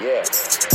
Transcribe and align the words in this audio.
Yeah. 0.00 0.67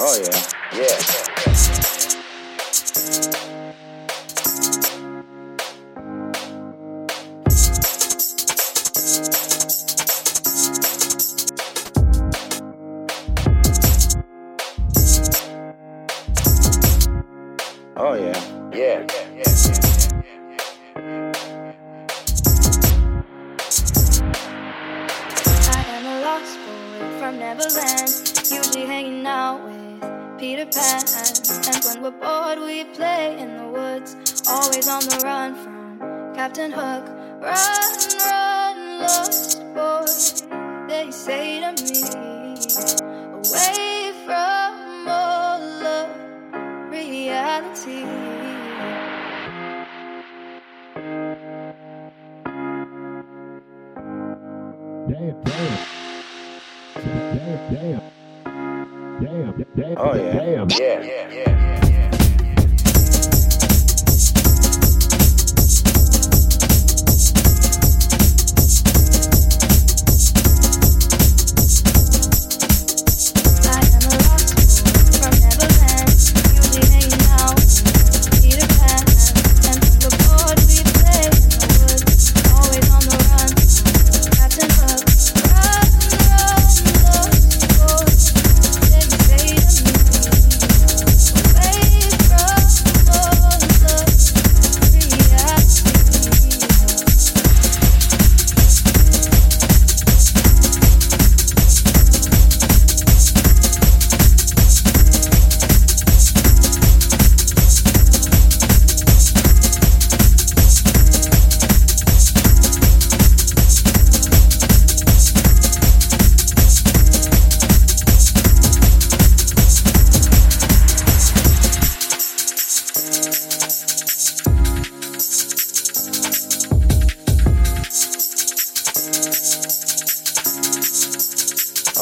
Oh, 0.00 0.16
yeah, 0.18 0.42
yeah. 0.72 0.98
Oh 17.94 18.14
yeah, 18.14 18.32
yeah, 18.72 19.06
yeah, 19.06 19.28
yeah. 19.36 19.44
I 25.68 25.84
am 25.86 26.06
a 26.06 26.20
lost 26.22 26.56
boy 26.66 27.18
from 27.18 27.38
Neverland, 27.38 28.10
usually 28.50 28.86
hanging 28.86 29.26
out 29.26 29.62
with 29.64 29.81
Peter 30.42 30.66
Pan. 30.66 31.04
And 31.68 31.84
when 31.84 32.02
we're 32.02 32.10
bored, 32.10 32.58
we 32.58 32.82
play 32.96 33.38
in 33.38 33.58
the 33.58 33.68
woods, 33.68 34.42
always 34.48 34.88
on 34.88 35.04
the 35.04 35.20
run 35.22 35.54
from 35.54 36.34
Captain 36.34 36.72
Hook. 36.72 37.06
Run, 37.40 37.98
run, 38.26 38.98
lost 38.98 39.62
boy, 39.72 40.04
they 40.88 41.12
say 41.12 41.60
to 41.60 41.70
me, 41.84 42.02
away 43.38 44.12
from 44.24 45.06
all 45.06 45.86
of 45.86 46.10
reality. 46.90 48.02
Damn, 55.06 55.42
damn. 55.44 55.78
Damn, 57.04 57.74
damn. 57.74 58.21
Damn, 59.20 59.64
damn. 59.76 59.98
Oh 59.98 60.14
yeah, 60.14 60.32
Damn. 60.32 60.70
yeah, 60.70 61.00
yeah, 61.02 61.28
yeah. 61.30 61.51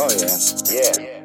Oh 0.00 0.06
yeah. 0.16 0.38
Yeah. 0.70 1.17